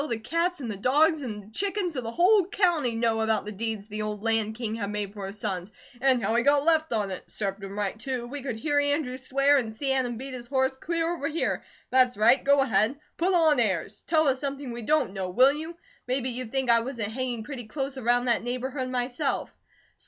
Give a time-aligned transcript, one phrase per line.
[0.09, 3.51] The cats, and the dogs, and the chickens of the whole county know about the
[3.51, 6.91] deeds the old Land King had made for his sons; and how he got left
[6.91, 7.29] on it.
[7.29, 8.25] Served him right, too!
[8.25, 11.63] We could here Andrew swear, and see Adam beat his horse, clear over here!
[11.91, 12.43] That's right!
[12.43, 12.99] Go ahead!
[13.17, 14.01] Put on airs!
[14.07, 15.77] Tell us something we don't KNOW, will you?
[16.07, 19.51] Maybe you think I wasn't hanging pretty close around that neighbourhood, myself!"